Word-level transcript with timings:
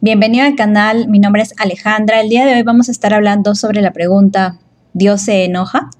Bienvenido 0.00 0.46
al 0.46 0.54
canal, 0.54 1.08
mi 1.08 1.18
nombre 1.18 1.42
es 1.42 1.54
Alejandra. 1.58 2.20
El 2.20 2.28
día 2.28 2.46
de 2.46 2.54
hoy 2.54 2.62
vamos 2.62 2.88
a 2.88 2.92
estar 2.92 3.12
hablando 3.12 3.56
sobre 3.56 3.82
la 3.82 3.92
pregunta 3.92 4.60
¿Dios 4.92 5.22
se 5.22 5.44
enoja? 5.44 5.90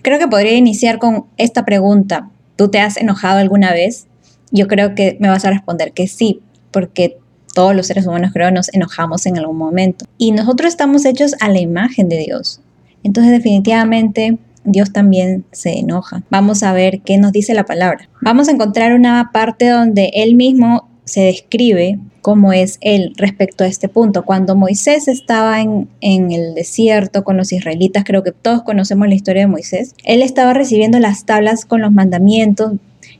Creo 0.00 0.18
que 0.18 0.28
podría 0.28 0.54
iniciar 0.54 0.98
con 0.98 1.26
esta 1.36 1.66
pregunta. 1.66 2.30
¿Tú 2.56 2.70
te 2.70 2.80
has 2.80 2.96
enojado 2.96 3.40
alguna 3.40 3.72
vez? 3.72 4.06
Yo 4.50 4.66
creo 4.66 4.94
que 4.94 5.18
me 5.20 5.28
vas 5.28 5.44
a 5.44 5.50
responder 5.50 5.92
que 5.92 6.08
sí, 6.08 6.40
porque 6.70 7.18
todos 7.54 7.76
los 7.76 7.86
seres 7.86 8.06
humanos 8.06 8.30
creo 8.32 8.50
nos 8.50 8.72
enojamos 8.72 9.26
en 9.26 9.36
algún 9.36 9.58
momento. 9.58 10.06
Y 10.16 10.32
nosotros 10.32 10.68
estamos 10.68 11.04
hechos 11.04 11.34
a 11.40 11.50
la 11.50 11.60
imagen 11.60 12.08
de 12.08 12.20
Dios. 12.20 12.62
Entonces 13.02 13.30
definitivamente 13.30 14.38
Dios 14.64 14.90
también 14.90 15.44
se 15.52 15.80
enoja. 15.80 16.22
Vamos 16.30 16.62
a 16.62 16.72
ver 16.72 17.02
qué 17.02 17.18
nos 17.18 17.32
dice 17.32 17.52
la 17.52 17.66
palabra. 17.66 18.08
Vamos 18.22 18.48
a 18.48 18.52
encontrar 18.52 18.94
una 18.94 19.32
parte 19.34 19.68
donde 19.68 20.12
Él 20.14 20.34
mismo 20.34 20.88
se 21.04 21.22
describe 21.22 21.98
cómo 22.22 22.52
es 22.52 22.78
él 22.80 23.12
respecto 23.16 23.64
a 23.64 23.66
este 23.66 23.88
punto. 23.88 24.24
Cuando 24.24 24.56
Moisés 24.56 25.08
estaba 25.08 25.60
en, 25.60 25.88
en, 26.00 26.32
el 26.32 26.54
desierto 26.54 27.24
con 27.24 27.36
los 27.36 27.52
israelitas, 27.52 28.04
creo 28.04 28.22
que 28.22 28.32
todos 28.32 28.62
conocemos 28.62 29.08
la 29.08 29.14
historia 29.14 29.42
de 29.42 29.48
Moisés, 29.48 29.94
él 30.04 30.22
estaba 30.22 30.54
recibiendo 30.54 30.98
las 30.98 31.24
tablas 31.24 31.64
con 31.64 31.82
los 31.82 31.92
mandamientos 31.92 32.72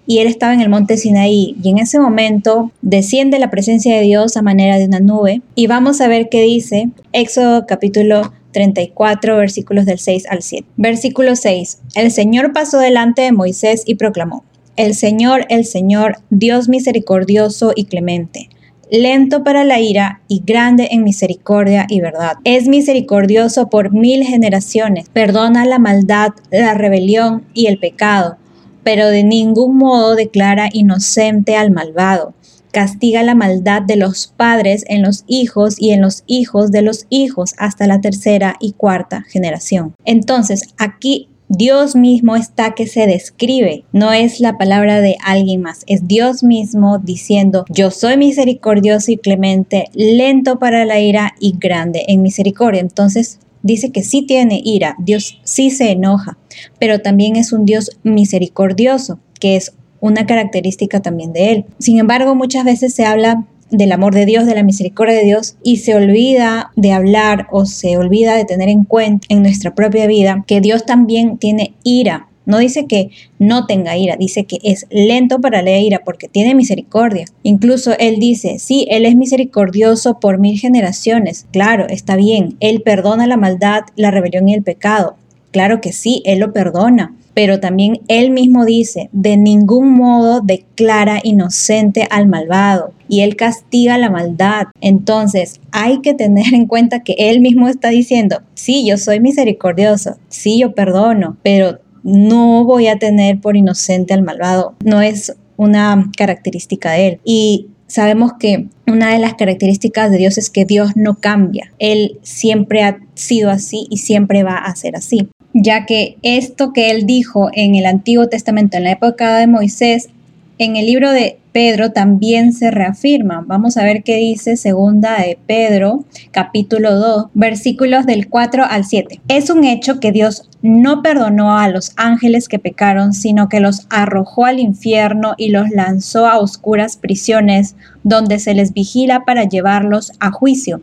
y 0.06 0.18
él 0.18 0.26
estaba 0.26 0.54
en 0.54 0.60
el 0.60 0.68
monte 0.68 0.96
Sinaí 0.96 1.56
y 1.62 1.70
en 1.70 1.78
ese 1.78 1.98
momento 1.98 2.70
desciende 2.82 3.38
la 3.38 3.50
presencia 3.50 3.94
de 3.94 4.02
Dios 4.02 4.36
a 4.36 4.42
manera 4.42 4.78
de 4.78 4.86
una 4.86 5.00
nube 5.00 5.42
y 5.54 5.66
vamos 5.66 6.00
a 6.00 6.08
ver 6.08 6.28
qué 6.28 6.42
dice 6.42 6.90
Éxodo 7.12 7.66
capítulo 7.66 8.32
34 8.52 9.36
versículos 9.36 9.84
del 9.84 9.98
6 9.98 10.26
al 10.30 10.42
7. 10.42 10.66
Versículo 10.76 11.36
6. 11.36 11.80
El 11.96 12.10
Señor 12.10 12.52
pasó 12.52 12.78
delante 12.78 13.22
de 13.22 13.32
Moisés 13.32 13.82
y 13.84 13.96
proclamó, 13.96 14.44
El 14.76 14.94
Señor, 14.94 15.46
el 15.48 15.64
Señor, 15.64 16.18
Dios 16.30 16.68
misericordioso 16.68 17.72
y 17.74 17.84
clemente 17.84 18.48
lento 18.90 19.44
para 19.44 19.64
la 19.64 19.80
ira 19.80 20.20
y 20.28 20.42
grande 20.44 20.88
en 20.92 21.04
misericordia 21.04 21.86
y 21.88 22.00
verdad. 22.00 22.34
Es 22.44 22.68
misericordioso 22.68 23.68
por 23.68 23.92
mil 23.92 24.24
generaciones, 24.24 25.08
perdona 25.08 25.64
la 25.64 25.78
maldad, 25.78 26.30
la 26.50 26.74
rebelión 26.74 27.44
y 27.54 27.66
el 27.66 27.78
pecado, 27.78 28.36
pero 28.82 29.08
de 29.08 29.24
ningún 29.24 29.76
modo 29.76 30.14
declara 30.14 30.68
inocente 30.72 31.56
al 31.56 31.70
malvado. 31.70 32.34
Castiga 32.70 33.22
la 33.22 33.36
maldad 33.36 33.82
de 33.82 33.96
los 33.96 34.26
padres 34.36 34.84
en 34.88 35.02
los 35.02 35.24
hijos 35.28 35.76
y 35.78 35.90
en 35.90 36.00
los 36.00 36.24
hijos 36.26 36.72
de 36.72 36.82
los 36.82 37.06
hijos 37.08 37.54
hasta 37.56 37.86
la 37.86 38.00
tercera 38.00 38.56
y 38.58 38.72
cuarta 38.72 39.22
generación. 39.28 39.94
Entonces, 40.04 40.74
aquí 40.76 41.28
Dios 41.56 41.94
mismo 41.94 42.36
está 42.36 42.74
que 42.74 42.86
se 42.86 43.06
describe, 43.06 43.84
no 43.92 44.12
es 44.12 44.40
la 44.40 44.58
palabra 44.58 45.00
de 45.00 45.16
alguien 45.24 45.62
más, 45.62 45.84
es 45.86 46.06
Dios 46.08 46.42
mismo 46.42 46.98
diciendo, 46.98 47.64
yo 47.68 47.90
soy 47.90 48.16
misericordioso 48.16 49.12
y 49.12 49.16
clemente, 49.16 49.88
lento 49.92 50.58
para 50.58 50.84
la 50.84 51.00
ira 51.00 51.34
y 51.38 51.56
grande 51.58 52.04
en 52.08 52.22
misericordia. 52.22 52.80
Entonces 52.80 53.38
dice 53.62 53.92
que 53.92 54.02
sí 54.02 54.22
tiene 54.22 54.60
ira, 54.64 54.96
Dios 54.98 55.40
sí 55.44 55.70
se 55.70 55.90
enoja, 55.90 56.38
pero 56.78 57.00
también 57.00 57.36
es 57.36 57.52
un 57.52 57.64
Dios 57.64 57.90
misericordioso, 58.02 59.18
que 59.40 59.56
es 59.56 59.72
una 60.00 60.26
característica 60.26 61.00
también 61.00 61.32
de 61.32 61.50
él. 61.52 61.64
Sin 61.78 61.98
embargo, 61.98 62.34
muchas 62.34 62.64
veces 62.64 62.94
se 62.94 63.06
habla 63.06 63.46
del 63.70 63.92
amor 63.92 64.14
de 64.14 64.26
Dios, 64.26 64.46
de 64.46 64.54
la 64.54 64.62
misericordia 64.62 65.14
de 65.14 65.24
Dios 65.24 65.56
y 65.62 65.78
se 65.78 65.94
olvida 65.94 66.72
de 66.76 66.92
hablar 66.92 67.46
o 67.50 67.66
se 67.66 67.96
olvida 67.96 68.36
de 68.36 68.44
tener 68.44 68.68
en 68.68 68.84
cuenta 68.84 69.26
en 69.28 69.42
nuestra 69.42 69.74
propia 69.74 70.06
vida 70.06 70.44
que 70.46 70.60
Dios 70.60 70.86
también 70.86 71.38
tiene 71.38 71.74
ira. 71.82 72.28
No 72.46 72.58
dice 72.58 72.86
que 72.86 73.10
no 73.38 73.66
tenga 73.66 73.96
ira, 73.96 74.16
dice 74.16 74.44
que 74.44 74.58
es 74.62 74.86
lento 74.90 75.40
para 75.40 75.62
la 75.62 75.78
ira 75.78 76.02
porque 76.04 76.28
tiene 76.28 76.54
misericordia. 76.54 77.24
Incluso 77.42 77.96
Él 77.98 78.18
dice, 78.18 78.58
sí, 78.58 78.86
Él 78.90 79.06
es 79.06 79.16
misericordioso 79.16 80.20
por 80.20 80.38
mil 80.38 80.58
generaciones. 80.58 81.46
Claro, 81.52 81.86
está 81.88 82.16
bien, 82.16 82.56
Él 82.60 82.82
perdona 82.82 83.26
la 83.26 83.38
maldad, 83.38 83.84
la 83.96 84.10
rebelión 84.10 84.48
y 84.48 84.54
el 84.54 84.62
pecado. 84.62 85.16
Claro 85.54 85.80
que 85.80 85.92
sí, 85.92 86.20
Él 86.26 86.40
lo 86.40 86.52
perdona 86.52 87.14
pero 87.34 87.58
también 87.58 88.00
él 88.08 88.30
mismo 88.30 88.64
dice, 88.64 89.10
de 89.12 89.36
ningún 89.36 89.92
modo 89.92 90.40
declara 90.40 91.20
inocente 91.22 92.06
al 92.08 92.28
malvado 92.28 92.92
y 93.08 93.20
él 93.20 93.36
castiga 93.36 93.98
la 93.98 94.08
maldad. 94.08 94.68
Entonces 94.80 95.60
hay 95.72 96.00
que 96.00 96.14
tener 96.14 96.54
en 96.54 96.66
cuenta 96.66 97.02
que 97.02 97.16
él 97.18 97.40
mismo 97.40 97.68
está 97.68 97.90
diciendo, 97.90 98.40
sí, 98.54 98.86
yo 98.86 98.96
soy 98.96 99.18
misericordioso, 99.18 100.16
sí, 100.28 100.60
yo 100.60 100.74
perdono, 100.74 101.36
pero 101.42 101.80
no 102.04 102.64
voy 102.64 102.86
a 102.86 102.98
tener 102.98 103.40
por 103.40 103.56
inocente 103.56 104.14
al 104.14 104.22
malvado. 104.22 104.74
No 104.84 105.02
es 105.02 105.34
una 105.56 106.10
característica 106.16 106.92
de 106.92 107.08
él. 107.08 107.20
Y 107.24 107.68
sabemos 107.86 108.32
que 108.38 108.68
una 108.86 109.12
de 109.12 109.18
las 109.18 109.34
características 109.34 110.10
de 110.10 110.18
Dios 110.18 110.38
es 110.38 110.50
que 110.50 110.66
Dios 110.66 110.92
no 110.96 111.16
cambia. 111.16 111.72
Él 111.78 112.18
siempre 112.22 112.82
ha 112.82 112.98
sido 113.14 113.50
así 113.50 113.86
y 113.90 113.98
siempre 113.98 114.42
va 114.42 114.56
a 114.56 114.76
ser 114.76 114.96
así 114.96 115.28
ya 115.54 115.86
que 115.86 116.18
esto 116.22 116.72
que 116.72 116.90
él 116.90 117.06
dijo 117.06 117.48
en 117.54 117.76
el 117.76 117.86
Antiguo 117.86 118.28
Testamento, 118.28 118.76
en 118.76 118.84
la 118.84 118.90
época 118.90 119.38
de 119.38 119.46
Moisés, 119.46 120.10
en 120.58 120.76
el 120.76 120.86
libro 120.86 121.10
de 121.10 121.38
Pedro 121.52 121.92
también 121.92 122.52
se 122.52 122.72
reafirma. 122.72 123.44
Vamos 123.46 123.76
a 123.76 123.84
ver 123.84 124.02
qué 124.02 124.16
dice 124.16 124.56
segunda 124.56 125.18
de 125.18 125.38
Pedro, 125.46 126.04
capítulo 126.32 126.96
2, 126.96 127.26
versículos 127.34 128.06
del 128.06 128.28
4 128.28 128.64
al 128.68 128.84
7. 128.84 129.20
Es 129.28 129.50
un 129.50 129.62
hecho 129.62 130.00
que 130.00 130.10
Dios 130.10 130.50
no 130.62 131.00
perdonó 131.02 131.56
a 131.56 131.68
los 131.68 131.92
ángeles 131.96 132.48
que 132.48 132.58
pecaron, 132.58 133.12
sino 133.12 133.48
que 133.48 133.60
los 133.60 133.86
arrojó 133.88 134.46
al 134.46 134.58
infierno 134.58 135.34
y 135.36 135.50
los 135.50 135.70
lanzó 135.70 136.26
a 136.26 136.40
oscuras 136.40 136.96
prisiones, 136.96 137.76
donde 138.02 138.40
se 138.40 138.54
les 138.54 138.72
vigila 138.72 139.24
para 139.24 139.44
llevarlos 139.44 140.12
a 140.18 140.32
juicio. 140.32 140.80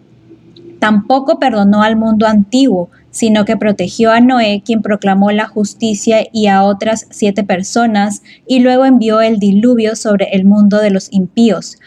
Tampoco 0.79 1.37
perdonó 1.37 1.83
al 1.83 1.97
mundo 1.97 2.25
antiguo, 2.27 2.89
sino 3.11 3.45
que 3.45 3.57
protegió 3.57 4.11
a 4.11 4.19
Noé, 4.19 4.63
quien 4.65 4.81
proclamó 4.81 5.31
la 5.31 5.47
justicia, 5.47 6.25
y 6.33 6.47
a 6.47 6.63
otras 6.63 7.07
siete 7.11 7.43
personas, 7.43 8.23
y 8.47 8.59
luego 8.59 8.85
envió 8.85 9.21
el 9.21 9.37
diluvio 9.37 9.95
sobre 9.95 10.29
el 10.31 10.45
mundo 10.45 10.79
de 10.79 10.89
los 10.89 11.11
impíos. 11.11 11.77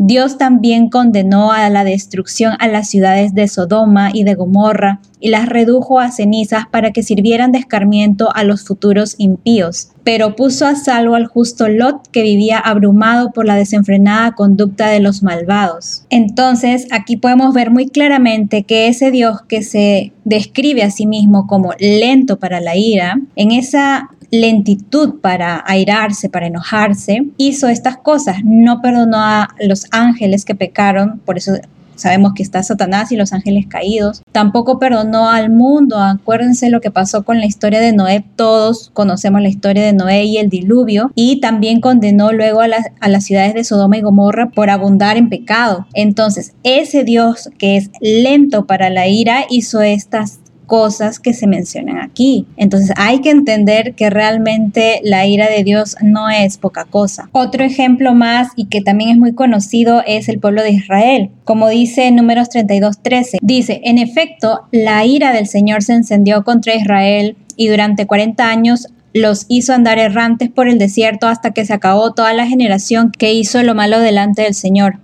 Dios 0.00 0.38
también 0.38 0.90
condenó 0.90 1.50
a 1.50 1.68
la 1.70 1.82
destrucción 1.82 2.54
a 2.60 2.68
las 2.68 2.88
ciudades 2.88 3.34
de 3.34 3.48
Sodoma 3.48 4.10
y 4.12 4.22
de 4.22 4.36
Gomorra 4.36 5.00
y 5.18 5.30
las 5.30 5.48
redujo 5.48 5.98
a 5.98 6.12
cenizas 6.12 6.66
para 6.70 6.92
que 6.92 7.02
sirvieran 7.02 7.50
de 7.50 7.58
escarmiento 7.58 8.28
a 8.32 8.44
los 8.44 8.64
futuros 8.64 9.16
impíos. 9.18 9.88
Pero 10.04 10.36
puso 10.36 10.66
a 10.66 10.76
salvo 10.76 11.16
al 11.16 11.26
justo 11.26 11.68
Lot 11.68 12.06
que 12.12 12.22
vivía 12.22 12.60
abrumado 12.60 13.32
por 13.32 13.44
la 13.44 13.56
desenfrenada 13.56 14.36
conducta 14.36 14.86
de 14.86 15.00
los 15.00 15.24
malvados. 15.24 16.04
Entonces 16.10 16.86
aquí 16.92 17.16
podemos 17.16 17.52
ver 17.52 17.72
muy 17.72 17.88
claramente 17.88 18.62
que 18.62 18.86
ese 18.86 19.10
Dios 19.10 19.42
que 19.48 19.64
se 19.64 20.12
describe 20.24 20.84
a 20.84 20.92
sí 20.92 21.06
mismo 21.06 21.48
como 21.48 21.72
lento 21.80 22.38
para 22.38 22.60
la 22.60 22.76
ira, 22.76 23.20
en 23.34 23.50
esa 23.50 24.10
lentitud 24.30 25.20
para 25.20 25.62
airarse, 25.66 26.28
para 26.28 26.46
enojarse, 26.46 27.26
hizo 27.36 27.68
estas 27.68 27.96
cosas. 27.96 28.38
No 28.44 28.80
perdonó 28.80 29.18
a 29.18 29.48
los 29.60 29.86
ángeles 29.90 30.44
que 30.44 30.54
pecaron, 30.54 31.20
por 31.24 31.38
eso 31.38 31.52
sabemos 31.98 32.32
que 32.34 32.42
está 32.42 32.62
Satanás 32.62 33.12
y 33.12 33.16
los 33.16 33.32
ángeles 33.32 33.66
caídos. 33.66 34.22
Tampoco 34.32 34.78
perdonó 34.78 35.28
al 35.28 35.50
mundo. 35.50 35.98
Acuérdense 35.98 36.70
lo 36.70 36.80
que 36.80 36.90
pasó 36.90 37.24
con 37.24 37.38
la 37.38 37.46
historia 37.46 37.80
de 37.80 37.92
Noé. 37.92 38.24
Todos 38.36 38.90
conocemos 38.94 39.42
la 39.42 39.48
historia 39.48 39.84
de 39.84 39.92
Noé 39.92 40.24
y 40.24 40.38
el 40.38 40.48
diluvio. 40.48 41.10
Y 41.14 41.40
también 41.40 41.80
condenó 41.80 42.32
luego 42.32 42.60
a, 42.60 42.68
a 43.00 43.08
las 43.08 43.24
ciudades 43.24 43.54
de 43.54 43.64
Sodoma 43.64 43.98
y 43.98 44.02
Gomorra 44.02 44.50
por 44.50 44.70
abundar 44.70 45.16
en 45.16 45.28
pecado. 45.28 45.86
Entonces, 45.92 46.54
ese 46.62 47.04
Dios 47.04 47.50
que 47.58 47.76
es 47.76 47.90
lento 48.00 48.66
para 48.66 48.90
la 48.90 49.08
ira 49.08 49.44
hizo 49.50 49.82
estas 49.82 50.38
cosas 50.68 51.18
que 51.18 51.32
se 51.32 51.48
mencionan 51.48 51.98
aquí. 51.98 52.46
Entonces 52.56 52.92
hay 52.96 53.20
que 53.20 53.30
entender 53.30 53.94
que 53.94 54.10
realmente 54.10 55.00
la 55.02 55.26
ira 55.26 55.48
de 55.48 55.64
Dios 55.64 55.96
no 56.00 56.30
es 56.30 56.58
poca 56.58 56.84
cosa. 56.84 57.28
Otro 57.32 57.64
ejemplo 57.64 58.14
más 58.14 58.50
y 58.54 58.66
que 58.66 58.82
también 58.82 59.10
es 59.10 59.16
muy 59.16 59.34
conocido 59.34 60.04
es 60.06 60.28
el 60.28 60.38
pueblo 60.38 60.62
de 60.62 60.70
Israel. 60.70 61.30
Como 61.42 61.68
dice 61.68 62.06
en 62.06 62.14
números 62.14 62.50
32.13, 62.50 63.38
dice, 63.42 63.80
en 63.82 63.98
efecto, 63.98 64.60
la 64.70 65.04
ira 65.04 65.32
del 65.32 65.48
Señor 65.48 65.82
se 65.82 65.94
encendió 65.94 66.44
contra 66.44 66.76
Israel 66.76 67.36
y 67.56 67.68
durante 67.68 68.06
40 68.06 68.48
años 68.48 68.88
los 69.14 69.46
hizo 69.48 69.72
andar 69.72 69.98
errantes 69.98 70.50
por 70.50 70.68
el 70.68 70.78
desierto 70.78 71.28
hasta 71.28 71.52
que 71.52 71.64
se 71.64 71.72
acabó 71.72 72.12
toda 72.12 72.34
la 72.34 72.46
generación 72.46 73.10
que 73.10 73.32
hizo 73.32 73.62
lo 73.62 73.74
malo 73.74 73.98
delante 74.00 74.42
del 74.42 74.54
Señor. 74.54 75.00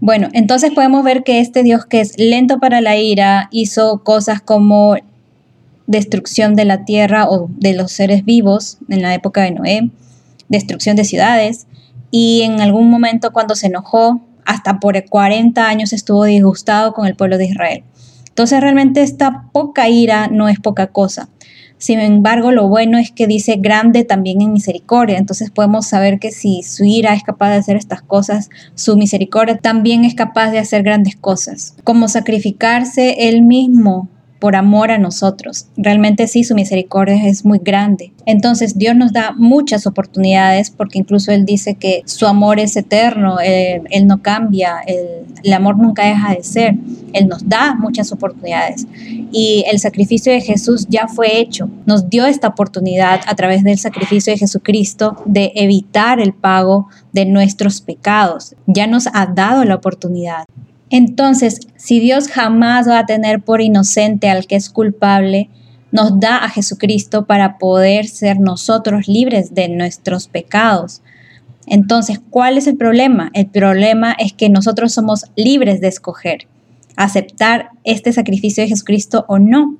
Bueno, 0.00 0.28
entonces 0.32 0.70
podemos 0.72 1.02
ver 1.02 1.24
que 1.24 1.40
este 1.40 1.64
Dios 1.64 1.84
que 1.84 2.00
es 2.00 2.16
lento 2.18 2.60
para 2.60 2.80
la 2.80 2.96
ira 2.96 3.48
hizo 3.50 4.04
cosas 4.04 4.40
como 4.40 4.96
destrucción 5.88 6.54
de 6.54 6.66
la 6.66 6.84
tierra 6.84 7.28
o 7.28 7.48
de 7.50 7.72
los 7.72 7.90
seres 7.90 8.24
vivos 8.24 8.78
en 8.88 9.02
la 9.02 9.14
época 9.14 9.42
de 9.42 9.50
Noé, 9.50 9.90
destrucción 10.48 10.94
de 10.94 11.04
ciudades 11.04 11.66
y 12.10 12.42
en 12.42 12.60
algún 12.60 12.88
momento 12.88 13.32
cuando 13.32 13.56
se 13.56 13.66
enojó, 13.66 14.20
hasta 14.44 14.80
por 14.80 15.02
40 15.04 15.68
años 15.68 15.92
estuvo 15.92 16.24
disgustado 16.24 16.94
con 16.94 17.06
el 17.06 17.16
pueblo 17.16 17.36
de 17.36 17.46
Israel. 17.46 17.84
Entonces 18.28 18.60
realmente 18.60 19.02
esta 19.02 19.48
poca 19.52 19.88
ira 19.88 20.28
no 20.28 20.48
es 20.48 20.60
poca 20.60 20.86
cosa. 20.86 21.28
Sin 21.78 22.00
embargo, 22.00 22.50
lo 22.50 22.66
bueno 22.66 22.98
es 22.98 23.12
que 23.12 23.26
dice 23.26 23.56
grande 23.56 24.04
también 24.04 24.40
en 24.40 24.52
misericordia. 24.52 25.16
Entonces 25.16 25.50
podemos 25.50 25.86
saber 25.86 26.18
que 26.18 26.32
si 26.32 26.62
su 26.62 26.84
ira 26.84 27.14
es 27.14 27.22
capaz 27.22 27.50
de 27.50 27.56
hacer 27.56 27.76
estas 27.76 28.02
cosas, 28.02 28.50
su 28.74 28.96
misericordia 28.96 29.58
también 29.58 30.04
es 30.04 30.14
capaz 30.14 30.50
de 30.50 30.58
hacer 30.58 30.82
grandes 30.82 31.16
cosas. 31.16 31.76
Como 31.84 32.08
sacrificarse 32.08 33.28
él 33.28 33.42
mismo 33.42 34.08
por 34.38 34.56
amor 34.56 34.90
a 34.90 34.98
nosotros. 34.98 35.66
Realmente 35.76 36.26
sí, 36.28 36.44
su 36.44 36.54
misericordia 36.54 37.26
es 37.26 37.44
muy 37.44 37.58
grande. 37.58 38.12
Entonces 38.26 38.78
Dios 38.78 38.94
nos 38.94 39.12
da 39.12 39.32
muchas 39.36 39.86
oportunidades 39.86 40.70
porque 40.70 40.98
incluso 40.98 41.32
Él 41.32 41.44
dice 41.44 41.74
que 41.74 42.02
su 42.04 42.26
amor 42.26 42.60
es 42.60 42.76
eterno, 42.76 43.38
Él, 43.40 44.06
no 44.06 44.22
cambia, 44.22 44.80
el 45.42 45.52
amor 45.52 45.78
nunca 45.78 46.06
deja 46.06 46.34
de 46.34 46.42
ser. 46.42 46.74
Él 47.12 47.26
nos 47.26 47.48
da 47.48 47.74
muchas 47.74 48.12
oportunidades 48.12 48.86
y 49.32 49.64
el 49.70 49.78
sacrificio 49.78 50.32
de 50.32 50.40
Jesús 50.40 50.86
ya 50.88 51.08
fue 51.08 51.38
hecho. 51.38 51.68
Nos 51.86 52.08
dio 52.08 52.26
esta 52.26 52.48
oportunidad 52.48 53.20
a 53.26 53.34
través 53.34 53.64
del 53.64 53.78
sacrificio 53.78 54.32
de 54.32 54.38
Jesucristo 54.38 55.22
de 55.24 55.52
evitar 55.54 56.20
el 56.20 56.32
pago 56.32 56.88
de 57.12 57.24
nuestros 57.24 57.80
pecados. 57.80 58.54
Ya 58.66 58.86
nos 58.86 59.06
ha 59.12 59.26
dado 59.26 59.64
la 59.64 59.74
oportunidad. 59.74 60.44
Entonces, 60.90 61.60
si 61.76 62.00
Dios 62.00 62.28
jamás 62.28 62.88
va 62.88 63.00
a 63.00 63.06
tener 63.06 63.40
por 63.40 63.60
inocente 63.60 64.30
al 64.30 64.46
que 64.46 64.56
es 64.56 64.70
culpable, 64.70 65.50
nos 65.92 66.20
da 66.20 66.36
a 66.38 66.48
Jesucristo 66.48 67.26
para 67.26 67.58
poder 67.58 68.06
ser 68.06 68.40
nosotros 68.40 69.08
libres 69.08 69.54
de 69.54 69.68
nuestros 69.68 70.28
pecados. 70.28 71.02
Entonces, 71.66 72.20
¿cuál 72.30 72.58
es 72.58 72.66
el 72.66 72.76
problema? 72.76 73.30
El 73.34 73.46
problema 73.46 74.14
es 74.18 74.32
que 74.32 74.48
nosotros 74.48 74.92
somos 74.92 75.24
libres 75.36 75.80
de 75.80 75.88
escoger 75.88 76.46
aceptar 76.98 77.70
este 77.84 78.12
sacrificio 78.12 78.64
de 78.64 78.68
Jesucristo 78.68 79.24
o 79.28 79.38
no, 79.38 79.76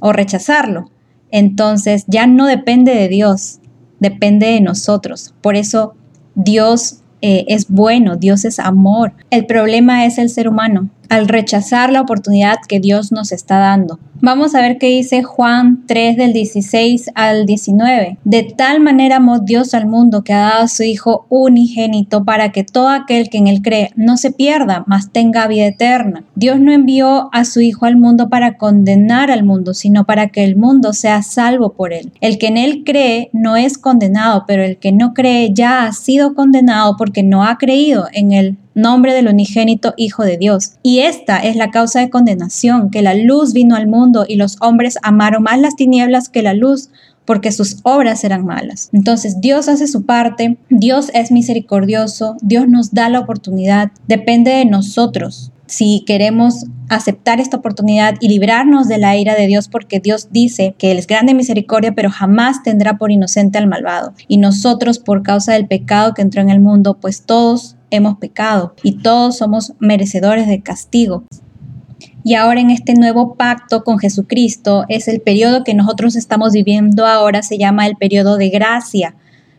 o 0.00 0.12
rechazarlo. 0.12 0.90
Entonces, 1.30 2.04
ya 2.08 2.26
no 2.26 2.46
depende 2.46 2.92
de 2.92 3.06
Dios, 3.06 3.60
depende 4.00 4.48
de 4.48 4.60
nosotros. 4.60 5.34
Por 5.40 5.54
eso 5.54 5.94
Dios 6.34 7.01
eh, 7.22 7.44
es 7.48 7.68
bueno, 7.68 8.16
Dios 8.16 8.44
es 8.44 8.58
amor. 8.58 9.12
El 9.30 9.46
problema 9.46 10.04
es 10.04 10.18
el 10.18 10.28
ser 10.28 10.48
humano, 10.48 10.90
al 11.08 11.28
rechazar 11.28 11.92
la 11.92 12.00
oportunidad 12.00 12.58
que 12.68 12.80
Dios 12.80 13.12
nos 13.12 13.32
está 13.32 13.58
dando. 13.58 13.98
Vamos 14.24 14.54
a 14.54 14.60
ver 14.60 14.78
qué 14.78 14.86
dice 14.86 15.24
Juan 15.24 15.82
3 15.88 16.16
del 16.16 16.32
16 16.32 17.10
al 17.16 17.44
19. 17.44 18.18
De 18.22 18.44
tal 18.44 18.78
manera 18.78 19.16
amó 19.16 19.40
Dios 19.40 19.74
al 19.74 19.86
mundo 19.86 20.22
que 20.22 20.32
ha 20.32 20.42
dado 20.42 20.62
a 20.62 20.68
su 20.68 20.84
Hijo 20.84 21.26
unigénito 21.28 22.24
para 22.24 22.52
que 22.52 22.62
todo 22.62 22.88
aquel 22.88 23.28
que 23.30 23.38
en 23.38 23.48
él 23.48 23.62
cree 23.62 23.90
no 23.96 24.16
se 24.16 24.30
pierda, 24.30 24.84
mas 24.86 25.10
tenga 25.10 25.48
vida 25.48 25.66
eterna. 25.66 26.22
Dios 26.36 26.60
no 26.60 26.70
envió 26.70 27.30
a 27.32 27.44
su 27.44 27.60
Hijo 27.62 27.86
al 27.86 27.96
mundo 27.96 28.28
para 28.28 28.58
condenar 28.58 29.32
al 29.32 29.42
mundo, 29.42 29.74
sino 29.74 30.04
para 30.04 30.28
que 30.28 30.44
el 30.44 30.54
mundo 30.54 30.92
sea 30.92 31.22
salvo 31.22 31.72
por 31.72 31.92
él. 31.92 32.12
El 32.20 32.38
que 32.38 32.46
en 32.46 32.58
él 32.58 32.84
cree 32.86 33.28
no 33.32 33.56
es 33.56 33.76
condenado, 33.76 34.44
pero 34.46 34.62
el 34.62 34.76
que 34.76 34.92
no 34.92 35.14
cree 35.14 35.52
ya 35.52 35.84
ha 35.84 35.92
sido 35.92 36.34
condenado 36.34 36.96
porque 36.96 37.24
no 37.24 37.42
ha 37.44 37.58
creído 37.58 38.06
en 38.12 38.30
él 38.30 38.56
nombre 38.74 39.14
del 39.14 39.28
unigénito 39.28 39.94
Hijo 39.96 40.24
de 40.24 40.36
Dios. 40.36 40.72
Y 40.82 41.00
esta 41.00 41.38
es 41.38 41.56
la 41.56 41.70
causa 41.70 42.00
de 42.00 42.10
condenación, 42.10 42.90
que 42.90 43.02
la 43.02 43.14
luz 43.14 43.52
vino 43.52 43.76
al 43.76 43.86
mundo 43.86 44.24
y 44.28 44.36
los 44.36 44.56
hombres 44.60 44.98
amaron 45.02 45.42
más 45.42 45.58
las 45.60 45.76
tinieblas 45.76 46.28
que 46.28 46.42
la 46.42 46.54
luz 46.54 46.90
porque 47.24 47.52
sus 47.52 47.76
obras 47.84 48.24
eran 48.24 48.44
malas. 48.44 48.90
Entonces 48.92 49.40
Dios 49.40 49.68
hace 49.68 49.86
su 49.86 50.04
parte, 50.04 50.56
Dios 50.70 51.10
es 51.14 51.30
misericordioso, 51.30 52.36
Dios 52.42 52.68
nos 52.68 52.92
da 52.92 53.08
la 53.08 53.20
oportunidad, 53.20 53.92
depende 54.08 54.50
de 54.50 54.64
nosotros 54.64 55.52
si 55.72 56.04
queremos 56.06 56.66
aceptar 56.90 57.40
esta 57.40 57.56
oportunidad 57.56 58.16
y 58.20 58.28
librarnos 58.28 58.88
de 58.88 58.98
la 58.98 59.16
ira 59.16 59.34
de 59.34 59.46
Dios, 59.46 59.68
porque 59.68 60.00
Dios 60.00 60.28
dice 60.30 60.74
que 60.76 60.92
Él 60.92 60.98
es 60.98 61.06
grande 61.06 61.32
misericordia, 61.32 61.94
pero 61.94 62.10
jamás 62.10 62.62
tendrá 62.62 62.98
por 62.98 63.10
inocente 63.10 63.56
al 63.56 63.66
malvado. 63.66 64.12
Y 64.28 64.36
nosotros, 64.36 64.98
por 64.98 65.22
causa 65.22 65.54
del 65.54 65.66
pecado 65.66 66.12
que 66.12 66.20
entró 66.20 66.42
en 66.42 66.50
el 66.50 66.60
mundo, 66.60 66.98
pues 67.00 67.22
todos 67.22 67.76
hemos 67.96 68.18
pecado 68.18 68.74
y 68.82 68.98
todos 68.98 69.38
somos 69.38 69.74
merecedores 69.78 70.46
de 70.46 70.62
castigo. 70.62 71.24
Y 72.24 72.34
ahora 72.34 72.60
en 72.60 72.70
este 72.70 72.94
nuevo 72.94 73.34
pacto 73.34 73.82
con 73.82 73.98
Jesucristo 73.98 74.84
es 74.88 75.08
el 75.08 75.20
periodo 75.20 75.64
que 75.64 75.74
nosotros 75.74 76.14
estamos 76.14 76.52
viviendo 76.52 77.06
ahora, 77.06 77.42
se 77.42 77.58
llama 77.58 77.86
el 77.86 77.96
periodo 77.96 78.36
de 78.36 78.48
gracia, 78.48 79.16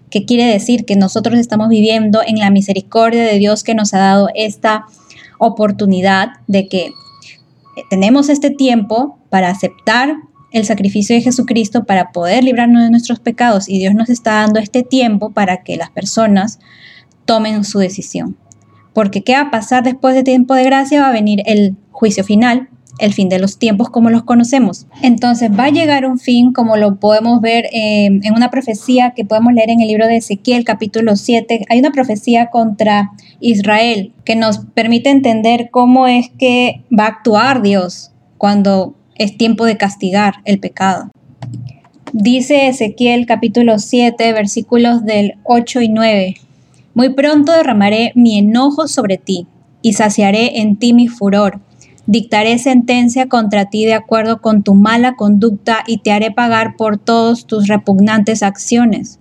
que 0.09 0.25
quiere 0.25 0.45
decir 0.45 0.85
que 0.85 0.95
nosotros 0.95 1.39
estamos 1.39 1.69
viviendo 1.69 2.21
en 2.25 2.38
la 2.38 2.51
misericordia 2.51 3.24
de 3.24 3.38
Dios 3.38 3.63
que 3.63 3.75
nos 3.75 3.94
ha 3.94 4.00
dado 4.00 4.30
esta 4.36 4.86
oportunidad 5.39 6.33
de 6.47 6.68
que 6.69 6.91
tenemos 7.89 8.29
este 8.29 8.50
tiempo 8.50 9.18
para 9.29 9.50
aceptar 9.50 10.15
el 10.51 10.65
sacrificio 10.65 11.15
de 11.15 11.24
Jesucristo 11.24 11.83
para 11.83 12.12
poder 12.12 12.44
librarnos 12.44 12.83
de 12.83 12.91
nuestros 12.91 13.19
pecados 13.19 13.68
y 13.68 13.79
Dios 13.79 13.95
nos 13.95 14.09
está 14.09 14.33
dando 14.33 14.59
este 14.59 14.83
tiempo 14.83 15.31
para 15.31 15.63
que 15.63 15.75
las 15.75 15.89
personas 15.89 16.59
tomen 17.25 17.63
su 17.63 17.79
decisión. 17.79 18.37
Porque 18.93 19.23
¿qué 19.23 19.33
va 19.33 19.41
a 19.41 19.51
pasar 19.51 19.83
después 19.83 20.15
de 20.15 20.23
tiempo 20.23 20.53
de 20.53 20.63
gracia? 20.63 21.01
Va 21.01 21.09
a 21.09 21.13
venir 21.13 21.41
el 21.45 21.75
juicio 21.91 22.23
final, 22.23 22.69
el 22.99 23.13
fin 23.13 23.27
de 23.27 23.39
los 23.39 23.57
tiempos 23.57 23.89
como 23.89 24.09
los 24.09 24.23
conocemos. 24.23 24.85
Entonces 25.01 25.49
va 25.51 25.65
a 25.65 25.69
llegar 25.71 26.05
un 26.05 26.19
fin 26.19 26.53
como 26.53 26.77
lo 26.77 26.99
podemos 26.99 27.41
ver 27.41 27.65
eh, 27.73 28.05
en 28.05 28.33
una 28.33 28.51
profecía 28.51 29.13
que 29.15 29.25
podemos 29.25 29.53
leer 29.53 29.71
en 29.71 29.81
el 29.81 29.87
libro 29.87 30.07
de 30.07 30.17
Ezequiel 30.17 30.63
capítulo 30.63 31.15
7. 31.15 31.65
Hay 31.69 31.79
una 31.79 31.91
profecía 31.91 32.49
contra 32.49 33.11
Israel 33.39 34.13
que 34.25 34.35
nos 34.35 34.59
permite 34.59 35.09
entender 35.09 35.69
cómo 35.71 36.07
es 36.07 36.29
que 36.37 36.83
va 36.97 37.05
a 37.05 37.09
actuar 37.09 37.61
Dios 37.61 38.11
cuando 38.37 38.95
es 39.15 39.37
tiempo 39.37 39.65
de 39.65 39.77
castigar 39.77 40.35
el 40.45 40.59
pecado. 40.59 41.09
Dice 42.11 42.67
Ezequiel 42.67 43.25
capítulo 43.25 43.79
7 43.79 44.33
versículos 44.33 45.03
del 45.03 45.35
8 45.43 45.81
y 45.81 45.89
9. 45.89 46.35
Muy 46.93 47.09
pronto 47.09 47.51
derramaré 47.51 48.11
mi 48.15 48.37
enojo 48.37 48.87
sobre 48.87 49.17
ti 49.17 49.47
y 49.81 49.93
saciaré 49.93 50.61
en 50.61 50.77
ti 50.77 50.93
mi 50.93 51.07
furor. 51.07 51.59
Dictaré 52.05 52.59
sentencia 52.59 53.27
contra 53.29 53.69
ti 53.69 53.85
de 53.85 53.93
acuerdo 53.93 54.41
con 54.41 54.61
tu 54.61 54.75
mala 54.75 55.15
conducta 55.15 55.83
y 55.87 55.99
te 55.99 56.11
haré 56.11 56.31
pagar 56.31 56.75
por 56.75 56.97
todos 56.97 57.47
tus 57.47 57.67
repugnantes 57.67 58.43
acciones. 58.43 59.19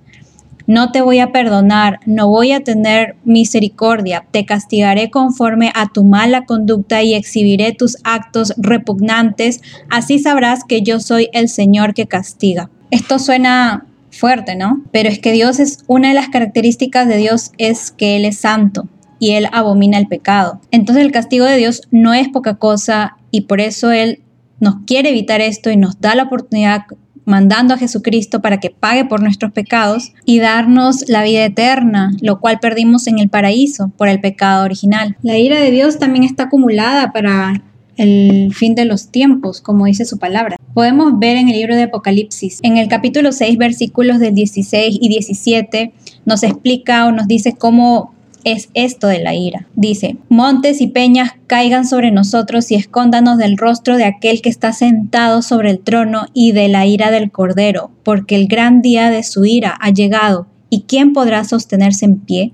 No 0.66 0.92
te 0.92 1.00
voy 1.00 1.18
a 1.18 1.32
perdonar, 1.32 2.00
no 2.06 2.28
voy 2.28 2.52
a 2.52 2.62
tener 2.62 3.16
misericordia, 3.24 4.24
te 4.30 4.44
castigaré 4.44 5.10
conforme 5.10 5.72
a 5.74 5.88
tu 5.92 6.04
mala 6.04 6.44
conducta 6.44 7.02
y 7.02 7.14
exhibiré 7.14 7.72
tus 7.72 7.96
actos 8.04 8.54
repugnantes, 8.56 9.60
así 9.90 10.18
sabrás 10.18 10.64
que 10.64 10.82
yo 10.82 11.00
soy 11.00 11.30
el 11.32 11.48
Señor 11.48 11.94
que 11.94 12.06
castiga. 12.06 12.70
Esto 12.90 13.18
suena 13.18 13.86
fuerte, 14.12 14.54
¿no? 14.54 14.82
Pero 14.92 15.08
es 15.08 15.18
que 15.18 15.32
Dios 15.32 15.58
es, 15.58 15.84
una 15.86 16.08
de 16.08 16.14
las 16.14 16.28
características 16.28 17.08
de 17.08 17.16
Dios 17.16 17.52
es 17.58 17.90
que 17.90 18.16
Él 18.16 18.24
es 18.24 18.38
santo 18.38 18.88
y 19.18 19.32
Él 19.32 19.48
abomina 19.52 19.98
el 19.98 20.08
pecado. 20.08 20.60
Entonces 20.70 21.04
el 21.04 21.12
castigo 21.12 21.44
de 21.44 21.56
Dios 21.56 21.82
no 21.90 22.14
es 22.14 22.28
poca 22.28 22.56
cosa 22.56 23.16
y 23.30 23.42
por 23.42 23.60
eso 23.60 23.90
Él 23.90 24.20
nos 24.60 24.76
quiere 24.86 25.10
evitar 25.10 25.40
esto 25.40 25.70
y 25.70 25.76
nos 25.76 26.00
da 26.00 26.14
la 26.14 26.24
oportunidad 26.24 26.82
mandando 27.24 27.74
a 27.74 27.78
Jesucristo 27.78 28.40
para 28.40 28.58
que 28.58 28.70
pague 28.70 29.04
por 29.04 29.22
nuestros 29.22 29.52
pecados 29.52 30.12
y 30.24 30.40
darnos 30.40 31.08
la 31.08 31.22
vida 31.22 31.44
eterna, 31.44 32.12
lo 32.20 32.40
cual 32.40 32.58
perdimos 32.60 33.06
en 33.06 33.18
el 33.18 33.28
paraíso 33.28 33.92
por 33.96 34.08
el 34.08 34.20
pecado 34.20 34.64
original. 34.64 35.16
La 35.22 35.38
ira 35.38 35.58
de 35.58 35.70
Dios 35.70 35.98
también 35.98 36.24
está 36.24 36.44
acumulada 36.44 37.12
para 37.12 37.62
el 37.96 38.52
fin 38.54 38.74
de 38.74 38.84
los 38.84 39.08
tiempos, 39.08 39.60
como 39.60 39.86
dice 39.86 40.04
su 40.04 40.18
palabra. 40.18 40.56
Podemos 40.74 41.18
ver 41.18 41.36
en 41.36 41.48
el 41.48 41.56
libro 41.56 41.76
de 41.76 41.84
Apocalipsis, 41.84 42.60
en 42.62 42.76
el 42.76 42.88
capítulo 42.88 43.32
6, 43.32 43.58
versículos 43.58 44.18
del 44.18 44.34
16 44.34 44.98
y 45.00 45.08
17, 45.08 45.92
nos 46.24 46.42
explica 46.42 47.06
o 47.06 47.12
nos 47.12 47.28
dice 47.28 47.54
cómo 47.54 48.14
es 48.44 48.70
esto 48.74 49.06
de 49.06 49.20
la 49.20 49.34
ira. 49.34 49.66
Dice, 49.74 50.16
montes 50.28 50.80
y 50.80 50.88
peñas 50.88 51.32
caigan 51.46 51.86
sobre 51.86 52.10
nosotros 52.10 52.70
y 52.70 52.74
escóndanos 52.74 53.38
del 53.38 53.56
rostro 53.56 53.96
de 53.96 54.04
aquel 54.04 54.42
que 54.42 54.48
está 54.48 54.72
sentado 54.72 55.42
sobre 55.42 55.70
el 55.70 55.80
trono 55.80 56.26
y 56.32 56.52
de 56.52 56.68
la 56.68 56.86
ira 56.86 57.10
del 57.10 57.30
Cordero, 57.30 57.90
porque 58.02 58.36
el 58.36 58.48
gran 58.48 58.82
día 58.82 59.10
de 59.10 59.22
su 59.22 59.44
ira 59.44 59.76
ha 59.80 59.90
llegado, 59.90 60.46
¿y 60.70 60.82
quién 60.82 61.12
podrá 61.12 61.44
sostenerse 61.44 62.04
en 62.04 62.18
pie? 62.18 62.52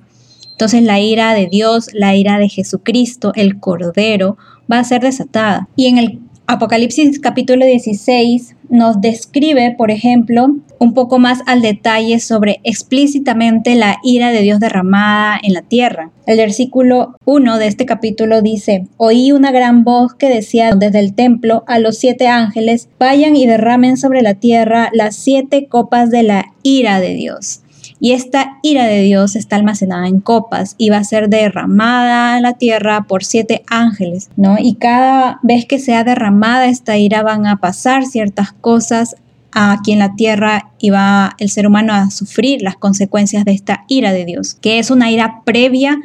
Entonces 0.51 0.83
la 0.83 0.99
ira 0.99 1.35
de 1.35 1.47
Dios, 1.47 1.89
la 1.93 2.17
ira 2.17 2.39
de 2.39 2.49
Jesucristo, 2.49 3.33
el 3.37 3.61
Cordero, 3.61 4.37
va 4.71 4.79
a 4.79 4.85
ser 4.85 5.03
desatada. 5.03 5.69
Y 5.77 5.87
en 5.87 5.99
el 5.99 6.21
Apocalipsis 6.47 7.21
capítulo 7.21 7.67
16 7.67 8.57
nos 8.71 9.03
describe, 9.03 9.75
por 9.77 9.91
ejemplo, 9.91 10.47
un 10.79 10.95
poco 10.95 11.19
más 11.19 11.41
al 11.47 11.61
detalle 11.61 12.21
sobre 12.21 12.61
explícitamente 12.65 13.75
la 13.75 13.99
ira 14.03 14.31
de 14.31 14.41
Dios 14.41 14.59
derramada 14.59 15.39
en 15.43 15.53
la 15.53 15.61
tierra. 15.61 16.11
El 16.25 16.39
versículo 16.39 17.17
1 17.27 17.59
de 17.59 17.67
este 17.67 17.85
capítulo 17.85 18.41
dice, 18.41 18.87
oí 18.97 19.33
una 19.33 19.51
gran 19.51 19.85
voz 19.85 20.15
que 20.15 20.29
decía 20.29 20.75
desde 20.75 21.01
el 21.01 21.15
templo 21.15 21.65
a 21.67 21.79
los 21.79 21.99
siete 21.99 22.29
ángeles, 22.29 22.89
vayan 22.99 23.37
y 23.37 23.47
derramen 23.47 23.97
sobre 23.99 24.23
la 24.23 24.35
tierra 24.35 24.89
las 24.95 25.17
siete 25.17 25.67
copas 25.67 26.11
de 26.11 26.23
la 26.23 26.53
ira 26.63 27.01
de 27.01 27.15
Dios. 27.15 27.61
Y 28.01 28.13
esta 28.13 28.59
ira 28.63 28.85
de 28.87 29.03
Dios 29.03 29.35
está 29.35 29.57
almacenada 29.57 30.07
en 30.07 30.21
copas 30.21 30.75
y 30.79 30.91
va 30.91 30.99
a 30.99 31.05
ser 31.05 31.29
derramada 31.29 32.37
en 32.37 32.43
la 32.45 32.55
tierra 32.55 33.07
por 33.09 33.25
siete 33.25 33.63
ángeles, 33.69 34.31
¿no? 34.37 34.57
Y 34.59 34.75
cada 34.75 35.41
vez 35.43 35.67
que 35.67 35.79
sea 35.79 36.05
derramada 36.05 36.69
esta 36.69 36.97
ira 36.97 37.23
van 37.23 37.47
a 37.47 37.57
pasar 37.57 38.07
ciertas 38.07 38.53
cosas 38.53 39.17
aquí 39.53 39.93
en 39.93 39.99
la 39.99 40.15
tierra 40.15 40.71
iba 40.79 41.35
el 41.39 41.51
ser 41.51 41.67
humano 41.67 41.93
a 41.93 42.11
sufrir 42.11 42.63
las 42.63 42.77
consecuencias 42.77 43.45
de 43.45 43.53
esta 43.53 43.85
ira 43.89 44.13
de 44.13 44.25
Dios, 44.25 44.55
que 44.55 44.79
es 44.79 44.91
una 44.91 45.11
ira 45.11 45.43
previa, 45.45 45.99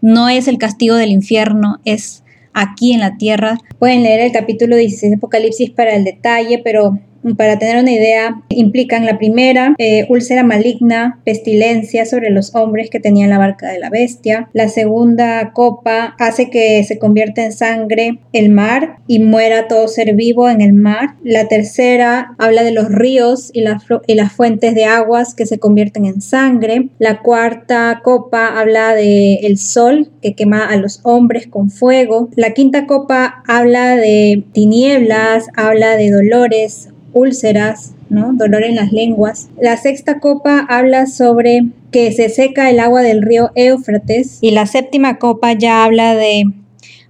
no 0.00 0.28
es 0.28 0.48
el 0.48 0.58
castigo 0.58 0.96
del 0.96 1.10
infierno, 1.10 1.80
es 1.84 2.22
aquí 2.52 2.92
en 2.92 3.00
la 3.00 3.16
tierra. 3.16 3.58
Pueden 3.78 4.02
leer 4.02 4.20
el 4.20 4.32
capítulo 4.32 4.76
16 4.76 5.10
de 5.10 5.16
Apocalipsis 5.16 5.70
para 5.70 5.94
el 5.94 6.04
detalle, 6.04 6.60
pero 6.62 6.98
para 7.36 7.58
tener 7.58 7.80
una 7.80 7.92
idea, 7.92 8.42
implican 8.48 9.06
la 9.06 9.18
primera, 9.18 9.74
eh, 9.78 10.06
úlcera 10.08 10.42
maligna, 10.42 11.20
pestilencia 11.24 12.04
sobre 12.04 12.30
los 12.30 12.54
hombres 12.54 12.90
que 12.90 13.00
tenían 13.00 13.30
la 13.30 13.38
barca 13.38 13.68
de 13.68 13.78
la 13.78 13.90
bestia. 13.90 14.48
La 14.52 14.68
segunda 14.68 15.52
copa 15.52 16.14
hace 16.18 16.50
que 16.50 16.82
se 16.84 16.98
convierta 16.98 17.44
en 17.44 17.52
sangre 17.52 18.18
el 18.32 18.50
mar 18.50 18.96
y 19.06 19.20
muera 19.20 19.68
todo 19.68 19.88
ser 19.88 20.14
vivo 20.14 20.48
en 20.48 20.60
el 20.60 20.72
mar. 20.72 21.14
La 21.22 21.48
tercera 21.48 22.34
habla 22.38 22.62
de 22.62 22.72
los 22.72 22.88
ríos 22.88 23.50
y, 23.52 23.62
y 24.06 24.14
las 24.14 24.32
fuentes 24.32 24.74
de 24.74 24.84
aguas 24.84 25.34
que 25.34 25.46
se 25.46 25.58
convierten 25.58 26.06
en 26.06 26.20
sangre. 26.20 26.88
La 26.98 27.20
cuarta 27.20 28.00
copa 28.02 28.58
habla 28.58 28.94
de 28.94 29.34
el 29.42 29.58
sol 29.58 30.10
que 30.20 30.34
quema 30.34 30.64
a 30.66 30.76
los 30.76 31.00
hombres 31.04 31.46
con 31.46 31.70
fuego. 31.70 32.30
La 32.36 32.52
quinta 32.52 32.86
copa 32.86 33.42
habla 33.46 33.96
de 33.96 34.44
tinieblas, 34.52 35.46
habla 35.56 35.96
de 35.96 36.10
dolores, 36.10 36.91
úlceras, 37.12 37.94
¿no? 38.08 38.32
dolor 38.34 38.64
en 38.64 38.76
las 38.76 38.92
lenguas. 38.92 39.48
La 39.60 39.76
sexta 39.76 40.20
copa 40.20 40.66
habla 40.68 41.06
sobre 41.06 41.66
que 41.90 42.12
se 42.12 42.28
seca 42.28 42.70
el 42.70 42.80
agua 42.80 43.02
del 43.02 43.22
río 43.22 43.50
Éufrates 43.54 44.38
y 44.40 44.50
la 44.52 44.66
séptima 44.66 45.18
copa 45.18 45.52
ya 45.52 45.84
habla 45.84 46.14
de 46.14 46.44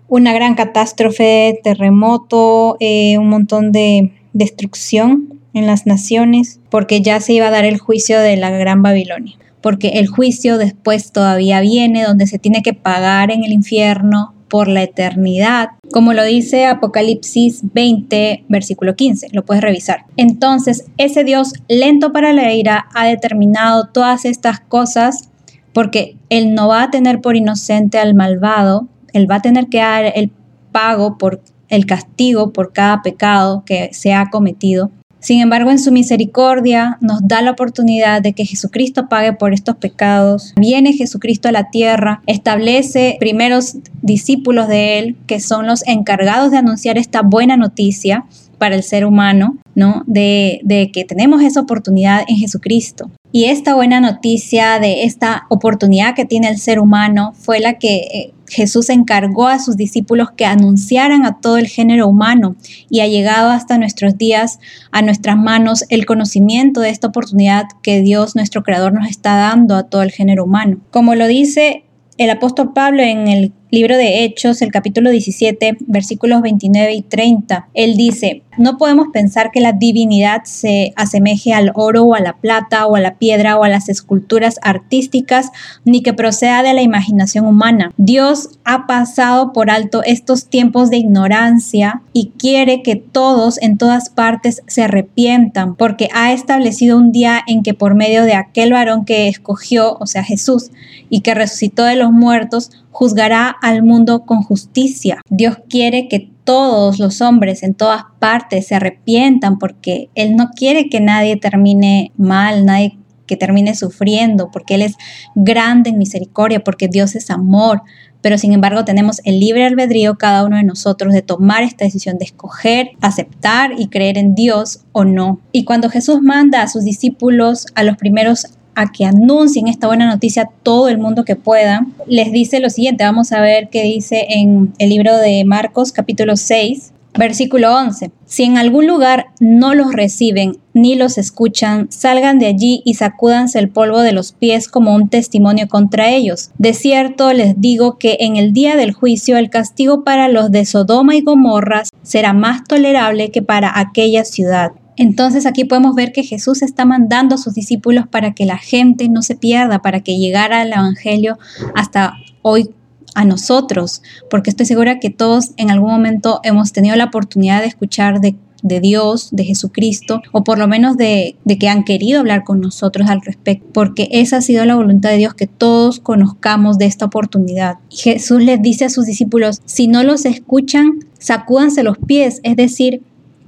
una 0.09 0.35
gran 0.35 0.55
catástrofe, 0.55 1.61
terremoto, 1.65 2.77
eh, 2.81 3.17
un 3.17 3.29
montón 3.29 3.73
de 3.73 4.13
destrucción 4.35 5.41
en 5.55 5.67
las 5.67 5.87
naciones, 5.87 6.61
porque 6.71 7.01
ya 7.01 7.21
se 7.21 7.33
iba 7.33 7.47
a 7.47 7.51
dar 7.51 7.65
el 7.65 7.79
juicio 7.79 8.21
de 8.21 8.37
la 8.37 8.51
gran 8.51 8.83
Babilonia, 8.83 9.37
porque 9.61 9.89
el 9.95 10.07
juicio 10.09 10.59
después 10.59 11.13
todavía 11.13 11.61
viene, 11.61 12.05
donde 12.05 12.27
se 12.27 12.39
tiene 12.39 12.63
que 12.63 12.75
pagar 12.75 13.31
en 13.31 13.45
el 13.45 13.53
infierno 13.53 14.35
por 14.53 14.69
la 14.69 14.83
eternidad, 14.83 15.71
como 15.93 16.13
lo 16.13 16.23
dice 16.25 16.67
Apocalipsis 16.67 17.63
20, 17.73 18.45
versículo 18.51 18.95
15, 18.95 19.29
lo 19.33 19.47
puedes 19.47 19.63
revisar. 19.63 20.05
Entonces, 20.19 20.85
ese 20.99 21.25
Dios 21.25 21.55
lento 21.69 22.13
para 22.13 22.35
la 22.35 22.53
ira 22.53 22.87
ha 22.93 23.07
determinado 23.07 23.89
todas 23.89 24.27
estas 24.27 24.61
cosas 24.61 25.31
porque 25.73 26.19
Él 26.29 26.53
no 26.55 26.69
va 26.69 26.83
a 26.83 26.91
tener 26.91 27.23
por 27.23 27.35
inocente 27.35 27.97
al 27.99 28.15
malvado, 28.15 28.89
Él 29.15 29.31
va 29.31 29.37
a 29.37 29.41
tener 29.41 29.69
que 29.69 29.79
dar 29.79 30.13
el 30.15 30.31
pago 30.71 31.17
por 31.17 31.41
el 31.71 31.87
castigo 31.87 32.53
por 32.53 32.75
cada 32.75 33.01
pecado 33.01 33.63
que 33.65 33.89
se 33.95 34.13
ha 34.13 34.29
cometido. 34.29 34.91
Sin 35.23 35.41
embargo, 35.41 35.71
en 35.71 35.79
su 35.79 35.93
misericordia 35.93 36.99
nos 37.01 37.21
da 37.23 37.43
la 37.43 37.53
oportunidad 37.53 38.21
de 38.21 38.33
que 38.33 38.45
Jesucristo 38.45 39.09
pague 39.09 39.33
por 39.33 39.55
estos 39.55 39.77
pecados. 39.77 40.53
Viene 40.57 40.93
Jesucristo 40.93 41.49
a 41.49 41.53
la 41.53 41.71
tierra, 41.71 42.23
establece 42.27 43.17
primeros 43.21 43.77
discípulos 44.03 44.67
de 44.67 44.99
Él, 44.99 45.17
que 45.29 45.39
son 45.39 45.69
los 45.69 45.87
encargados 45.87 46.51
de 46.51 46.59
anunciar 46.59 46.99
esta 46.99 47.23
buena 47.23 47.57
noticia 47.57 48.27
para 48.59 48.75
el 48.75 48.83
ser 48.83 49.05
humano, 49.05 49.57
¿no? 49.77 50.03
De, 50.07 50.61
de 50.65 50.91
que 50.91 51.05
tenemos 51.05 51.41
esa 51.43 51.61
oportunidad 51.61 52.23
en 52.27 52.37
Jesucristo. 52.37 53.11
Y 53.31 53.45
esta 53.45 53.75
buena 53.75 54.01
noticia 54.01 54.79
de 54.81 55.05
esta 55.05 55.47
oportunidad 55.49 56.15
que 56.15 56.25
tiene 56.25 56.49
el 56.49 56.59
ser 56.59 56.79
humano 56.81 57.33
fue 57.35 57.61
la 57.61 57.79
que 57.79 57.97
eh, 57.97 58.33
Jesús 58.53 58.91
encargó 58.91 59.49
a 59.49 59.59
sus 59.59 59.79
discípulos 59.79 60.31
que 60.37 60.45
anunciaran 60.45 61.25
a 61.25 61.41
todo 61.41 61.57
el 61.57 61.69
género 61.69 62.07
humano 62.07 62.55
y 62.91 63.01
ha 63.01 63.07
llegado 63.07 63.51
hasta 63.51 63.79
nuestros 63.79 64.19
días 64.19 64.59
a 64.91 65.01
nuestras 65.01 65.39
manos 65.39 65.85
el 65.89 66.05
conocimiento 66.05 66.81
de 66.81 66.91
esta 66.91 67.07
oportunidad 67.07 67.65
que 67.83 68.03
Dios 68.03 68.37
nuestro 68.37 68.63
Creador 68.63 68.93
nos 68.93 69.09
está 69.09 69.37
dando 69.37 69.75
a 69.75 69.85
todo 69.85 70.03
el 70.03 70.11
género 70.11 70.45
humano. 70.45 70.81
Como 70.91 71.15
lo 71.15 71.27
dice 71.27 71.85
el 72.19 72.29
apóstol 72.29 72.75
Pablo 72.75 73.03
en 73.03 73.27
el 73.27 73.53
libro 73.73 73.97
de 73.97 74.23
Hechos, 74.23 74.61
el 74.61 74.71
capítulo 74.71 75.11
17, 75.11 75.79
versículos 75.87 76.43
29 76.43 76.93
y 76.93 77.01
30, 77.01 77.69
él 77.73 77.97
dice, 77.97 78.43
no 78.59 78.77
podemos 78.77 79.07
pensar 79.15 79.51
que 79.51 79.63
la 79.63 79.73
divinidad 79.73 80.43
se 80.45 80.93
asemeje 80.95 81.55
al 81.55 81.73
oro 81.75 82.03
o 82.03 82.15
a 82.15 82.21
la 82.21 82.37
plata 82.37 82.87
o 82.87 82.97
a 82.97 83.01
la 83.01 83.15
piedra 83.17 83.59
o 83.59 83.65
a 83.65 83.71
las 83.71 83.89
esculturas 83.89 84.59
artísticas, 84.61 85.51
ni 85.87 86.03
que 86.03 86.13
proceda 86.13 86.63
de 86.63 86.75
la 86.75 86.83
imaginación 86.83 87.47
humana. 87.47 87.93
Dios 87.97 88.59
ha 88.65 88.87
pasado 88.87 89.55
por 89.55 89.71
alto 89.71 90.03
estos 90.05 90.49
tiempos 90.49 90.91
de 90.91 90.99
ignorancia 90.99 92.03
y 92.13 92.33
quiere 92.39 92.83
que 92.83 92.97
todos 92.97 93.61
en 93.63 93.79
todas 93.79 94.11
partes 94.11 94.63
se 94.67 94.83
arrepientan, 94.83 95.77
porque 95.77 96.11
ha 96.13 96.35
establecido 96.35 96.99
un 96.99 97.11
día 97.11 97.41
en 97.47 97.63
que 97.63 97.73
por 97.73 97.95
medio 97.95 98.25
de 98.25 98.35
aquel 98.35 98.75
varón 98.75 99.07
que 99.07 99.29
escogió, 99.29 99.97
o 99.99 100.07
sea 100.07 100.25
Jesús, 100.25 100.73
y 101.09 101.21
que 101.21 101.33
resucitó 101.33 101.85
de 101.85 101.97
los 101.97 102.13
muertos, 102.13 102.71
juzgará 102.93 103.49
al 103.49 103.83
mundo 103.83 104.25
con 104.25 104.43
justicia. 104.43 105.21
Dios 105.29 105.57
quiere 105.69 106.09
que 106.09 106.31
todos 106.45 106.99
los 106.99 107.21
hombres 107.21 107.63
en 107.63 107.75
todas 107.75 108.03
partes 108.19 108.67
se 108.67 108.75
arrepientan 108.75 109.59
porque 109.59 110.11
Él 110.15 110.37
no 110.37 110.51
quiere 110.51 110.89
que 110.89 111.01
nadie 111.01 111.37
termine 111.37 112.13
mal, 112.17 112.65
nadie 112.65 112.99
que 113.27 113.37
termine 113.37 113.75
sufriendo, 113.75 114.51
porque 114.51 114.75
Él 114.75 114.83
es 114.83 114.97
grande 115.35 115.91
en 115.91 115.99
misericordia, 115.99 116.63
porque 116.63 116.89
Dios 116.89 117.15
es 117.15 117.31
amor. 117.31 117.83
Pero 118.21 118.39
sin 118.39 118.53
embargo 118.53 118.85
tenemos 118.85 119.21
el 119.25 119.41
libre 119.41 119.65
albedrío 119.65 120.17
cada 120.17 120.45
uno 120.45 120.57
de 120.57 120.63
nosotros 120.63 121.13
de 121.13 121.23
tomar 121.23 121.63
esta 121.63 121.85
decisión 121.85 122.19
de 122.19 122.27
escoger, 122.27 122.91
aceptar 123.01 123.73
y 123.77 123.89
creer 123.89 124.19
en 124.19 124.35
Dios 124.35 124.85
o 124.93 125.05
no. 125.05 125.41
Y 125.51 125.65
cuando 125.65 125.91
Jesús 125.91 126.23
manda 126.23 126.63
a 126.63 126.69
sus 126.69 126.85
discípulos 126.85 127.67
a 127.75 127.83
los 127.83 127.97
primeros 127.97 128.47
a 128.75 128.91
que 128.93 129.05
anuncien 129.05 129.69
esta 129.69 129.87
buena 129.87 130.07
noticia 130.07 130.43
a 130.43 130.51
todo 130.63 130.89
el 130.89 130.99
mundo 130.99 131.25
que 131.25 131.37
pueda, 131.37 131.87
les 132.07 132.33
dice 132.33 132.61
lo 132.61 132.71
siguiente, 132.71 133.05
vamos 133.05 133.33
a 133.33 133.41
ver 133.41 133.69
qué 133.71 133.83
dice 133.83 134.27
en 134.31 134.73
el 134.79 134.91
libro 134.91 135.17
de 135.17 135.45
Marcos 135.45 135.93
capítulo 135.93 136.37
6, 136.37 136.93
versículo 137.19 137.77
11. 137.77 138.11
Si 138.25 138.45
en 138.45 138.57
algún 138.57 138.87
lugar 138.87 139.27
no 139.41 139.75
los 139.75 139.93
reciben 139.93 140.59
ni 140.73 140.95
los 140.95 141.19
escuchan, 141.19 141.89
salgan 141.91 142.39
de 142.39 142.47
allí 142.47 142.83
y 142.85 142.95
sacúdanse 142.95 143.59
el 143.59 143.69
polvo 143.69 144.01
de 144.01 144.13
los 144.13 144.33
pies 144.33 144.69
como 144.69 144.95
un 144.95 145.09
testimonio 145.09 145.69
contra 145.69 146.11
ellos. 146.11 146.51
De 146.59 146.73
cierto 146.73 147.33
les 147.33 147.61
digo 147.61 147.99
que 147.99 148.17
en 148.21 148.37
el 148.37 148.53
día 148.53 148.77
del 148.77 148.93
juicio 148.93 149.37
el 149.37 149.51
castigo 149.51 150.05
para 150.05 150.29
los 150.29 150.51
de 150.51 150.65
Sodoma 150.65 151.15
y 151.15 151.21
Gomorra 151.21 151.83
será 152.03 152.33
más 152.33 152.65
tolerable 152.65 153.31
que 153.31 153.43
para 153.43 153.79
aquella 153.79 154.25
ciudad. 154.25 154.73
Entonces 154.97 155.47
aquí 155.47 155.65
podemos 155.65 155.95
ver 155.95 156.13
que 156.13 156.23
Jesús 156.23 156.63
está 156.63 156.85
mandando 156.85 157.35
a 157.35 157.39
sus 157.39 157.55
discípulos 157.55 158.07
para 158.07 158.35
que 158.35 158.47
la 158.47 158.59
gente 158.59 159.09
no 159.09 159.23
se 159.23 159.37
pierda, 159.37 159.81
para 159.81 160.01
que 160.01 160.19
llegara 160.19 160.63
el 160.63 160.73
Evangelio 160.73 161.39
hasta 161.75 162.15
hoy 162.43 162.71
a 163.15 163.25
nosotros, 163.25 164.03
porque 164.31 164.51
estoy 164.51 164.67
segura 164.67 164.99
que 164.99 165.11
todos 165.11 165.53
en 165.57 165.71
algún 165.71 165.91
momento 165.91 166.41
hemos 166.45 166.73
tenido 166.73 166.97
la 166.97 167.05
oportunidad 167.05 167.61
de 167.61 167.67
escuchar 167.67 168.21
de, 168.21 168.37
Dios, 168.81 169.31
de 169.33 169.45
Jesucristo, 169.45 170.23
o 170.33 170.45
por 170.45 170.59
lo 170.59 170.69
menos 170.69 170.97
de, 170.97 171.37
de, 171.45 171.59
que 171.59 171.69
han 171.69 171.85
querido 171.85 172.21
hablar 172.21 172.45
con 172.45 172.61
nosotros 172.61 173.11
al 173.11 173.21
respecto, 173.21 173.67
porque 173.75 174.09
esa 174.13 174.39
ha 174.39 174.41
sido 174.41 174.65
la 174.65 174.77
voluntad 174.77 175.11
de 175.11 175.17
Dios, 175.17 175.35
que 175.35 175.47
todos 175.47 176.01
conozcamos 176.01 176.79
de 176.79 176.87
esta 176.87 177.05
oportunidad. 177.05 177.75
Jesús 177.91 178.41
les 178.43 178.63
dice 178.63 178.85
a 178.85 178.91
sus 178.91 179.07
discípulos, 179.07 179.61
si 179.65 179.89
no 179.89 180.05
los 180.05 180.25
escuchan, 180.25 181.01
sacúdanse 181.19 181.83
los 181.83 181.99
pies, 181.99 182.41
es 182.45 182.57
decir, 182.57 183.03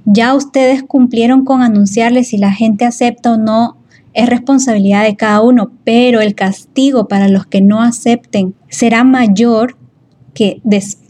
ya 0.05 0.33
ustedes 0.35 0.83
cumplieron 0.83 1.45
con 1.45 1.61
anunciarles 1.61 2.29
si 2.29 2.37
la 2.37 2.51
gente 2.51 2.85
acepta 2.85 3.33
o 3.33 3.37
no 3.37 3.77
es 4.15 4.29
responsabilidad 4.29 5.03
de 5.03 5.17
cada 5.17 5.41
uno, 5.41 5.71
pero 5.83 6.21
el 6.21 6.35
castigo 6.35 7.07
para 7.07 7.27
los 7.27 7.45
que 7.45 7.61
no 7.61 7.81
acepten 7.81 8.55
será 8.69 9.03
mayor 9.03 9.77
que, 10.33 10.61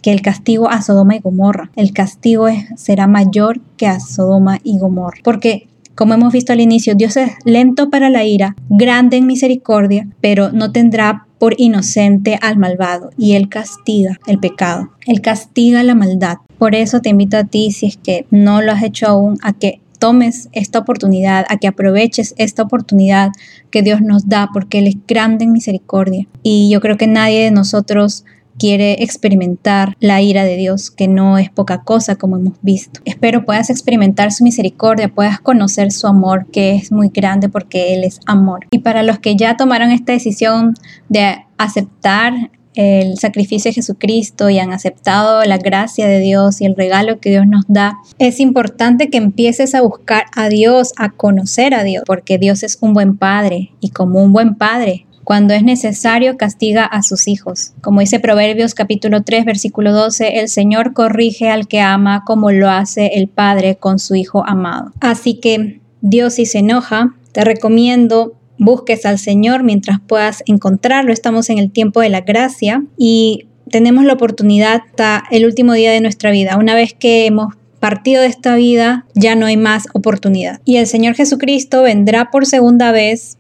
que 0.02 0.12
el 0.12 0.22
castigo 0.22 0.70
a 0.70 0.82
Sodoma 0.82 1.16
y 1.16 1.20
Gomorra. 1.20 1.72
El 1.76 1.94
castigo 1.94 2.48
será 2.76 3.06
mayor 3.06 3.62
que 3.78 3.86
a 3.86 4.00
Sodoma 4.00 4.60
y 4.64 4.80
Gomorra. 4.80 5.20
Porque, 5.24 5.68
como 5.94 6.16
hemos 6.16 6.34
visto 6.34 6.52
al 6.52 6.62
inicio, 6.62 6.96
Dios 6.96 7.16
es 7.16 7.32
lento 7.46 7.92
para 7.92 8.10
la 8.10 8.24
ira, 8.24 8.56
grande 8.70 9.18
en 9.18 9.28
misericordia, 9.28 10.08
pero 10.20 10.52
no 10.52 10.72
tendrá 10.72 11.28
por 11.38 11.54
inocente 11.60 12.40
al 12.42 12.58
malvado 12.58 13.12
y 13.18 13.34
él 13.34 13.50
castiga 13.50 14.18
el 14.26 14.40
pecado, 14.40 14.90
él 15.06 15.22
castiga 15.22 15.84
la 15.84 15.94
maldad. 15.94 16.38
Por 16.58 16.76
eso 16.76 17.02
te 17.02 17.10
invito 17.10 17.38
a 17.38 17.44
ti, 17.44 17.72
si 17.72 17.88
es 17.88 17.98
que 17.98 18.26
no 18.32 18.62
lo 18.62 18.72
has 18.72 18.84
hecho 18.84 19.08
aún, 19.08 19.38
a 19.42 19.54
que 19.54 19.82
tomes 20.00 20.50
esta 20.52 20.80
oportunidad, 20.80 21.46
a 21.50 21.58
que 21.58 21.68
aproveches 21.68 22.34
esta 22.38 22.64
oportunidad 22.64 23.32
que 23.72 23.82
Dios 23.82 24.02
nos 24.02 24.28
da, 24.28 24.50
porque 24.54 24.80
Él 24.80 24.88
es 24.88 24.98
grande 25.08 25.46
en 25.46 25.52
misericordia. 25.52 26.28
Y 26.44 26.70
yo 26.70 26.82
creo 26.82 26.98
que 26.98 27.08
nadie 27.08 27.44
de 27.44 27.52
nosotros 27.52 28.26
quiere 28.58 29.04
experimentar 29.04 29.96
la 30.00 30.22
ira 30.22 30.44
de 30.44 30.56
Dios, 30.56 30.92
que 30.92 31.08
no 31.08 31.38
es 31.38 31.50
poca 31.50 31.84
cosa 31.84 32.16
como 32.16 32.38
hemos 32.38 32.54
visto. 32.62 33.02
Espero 33.06 33.46
puedas 33.46 33.70
experimentar 33.70 34.32
su 34.32 34.44
misericordia, 34.44 35.10
puedas 35.10 35.40
conocer 35.40 35.92
su 35.92 36.08
amor, 36.08 36.46
que 36.52 36.76
es 36.76 36.92
muy 36.92 37.10
grande 37.10 37.50
porque 37.50 37.94
Él 37.94 38.04
es 38.04 38.20
amor. 38.26 38.68
Y 38.72 38.80
para 38.80 39.04
los 39.04 39.20
que 39.20 39.36
ya 39.36 39.58
tomaron 39.58 39.92
esta 39.92 40.14
decisión 40.14 40.74
de 41.10 41.44
aceptar 41.58 42.52
el 42.76 43.18
sacrificio 43.18 43.70
de 43.70 43.76
Jesucristo 43.76 44.50
y 44.50 44.60
han 44.60 44.72
aceptado 44.72 45.44
la 45.46 45.58
gracia 45.58 46.08
de 46.08 46.20
Dios 46.20 46.62
y 46.62 46.66
el 46.66 46.76
regalo 46.76 47.20
que 47.20 47.30
Dios 47.30 47.48
nos 47.48 47.66
da, 47.68 47.98
es 48.20 48.40
importante 48.40 49.10
que 49.10 49.18
empieces 49.18 49.76
a 49.76 49.82
buscar 49.82 50.26
a 50.36 50.50
Dios, 50.50 50.94
a 50.98 51.10
conocer 51.10 51.74
a 51.74 51.84
Dios, 51.84 52.04
porque 52.06 52.38
Dios 52.38 52.64
es 52.64 52.78
un 52.82 52.94
buen 52.94 53.18
padre 53.18 53.72
y 53.80 53.90
como 53.90 54.24
un 54.24 54.34
buen 54.34 54.56
padre 54.56 55.06
cuando 55.26 55.56
es 55.56 55.64
necesario, 55.64 56.38
castiga 56.38 56.86
a 56.86 57.02
sus 57.02 57.28
hijos. 57.28 57.74
Como 57.82 58.00
dice 58.00 58.20
Proverbios 58.20 58.76
capítulo 58.76 59.24
3, 59.24 59.44
versículo 59.44 59.92
12, 59.92 60.40
el 60.40 60.50
Señor 60.50 60.94
corrige 60.94 61.50
al 61.50 61.68
que 61.68 61.82
ama 61.82 62.24
como 62.28 62.52
lo 62.52 62.70
hace 62.70 63.08
el 63.16 63.28
Padre 63.28 63.76
con 63.76 63.98
su 63.98 64.14
Hijo 64.14 64.46
amado. 64.46 64.92
Así 65.00 65.40
que 65.40 65.82
Dios 66.02 66.36
si 66.36 66.46
se 66.46 66.60
enoja, 66.60 67.16
te 67.32 67.44
recomiendo 67.44 68.34
busques 68.58 69.06
al 69.06 69.20
Señor 69.20 69.64
mientras 69.64 70.00
puedas 70.00 70.44
encontrarlo. 70.46 71.12
Estamos 71.12 71.50
en 71.50 71.60
el 71.60 71.72
tiempo 71.72 72.02
de 72.02 72.10
la 72.10 72.22
gracia 72.22 72.84
y 72.98 73.48
tenemos 73.70 74.06
la 74.06 74.14
oportunidad 74.14 74.82
hasta 74.86 75.24
el 75.32 75.46
último 75.46 75.74
día 75.74 75.92
de 75.92 76.02
nuestra 76.02 76.32
vida. 76.32 76.58
Una 76.58 76.76
vez 76.76 76.94
que 76.94 77.26
hemos 77.26 77.56
partido 77.80 78.22
de 78.22 78.28
esta 78.30 78.56
vida, 78.56 79.06
ya 79.14 79.36
no 79.36 79.46
hay 79.46 79.58
más 79.58 79.86
oportunidad. 79.94 80.60
Y 80.66 80.78
el 80.78 80.88
Señor 80.88 81.16
Jesucristo 81.16 81.84
vendrá 81.84 82.32
por 82.32 82.46
segunda 82.46 82.92
vez 82.92 83.38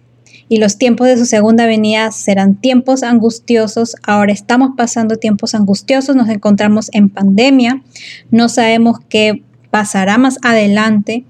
y 0.47 0.57
los 0.57 0.77
tiempos 0.77 1.07
de 1.07 1.17
su 1.17 1.25
segunda 1.25 1.65
venida 1.65 2.11
serán 2.11 2.55
tiempos 2.55 3.03
angustiosos. 3.03 3.95
Ahora 4.03 4.33
estamos 4.33 4.71
pasando 4.77 5.17
tiempos 5.17 5.55
angustiosos, 5.55 6.15
nos 6.15 6.29
encontramos 6.29 6.89
en 6.93 7.09
pandemia, 7.09 7.81
no 8.29 8.49
sabemos 8.49 8.99
qué 9.09 9.41
pasará 9.71 10.17
más 10.17 10.37
adelante. 10.43 11.25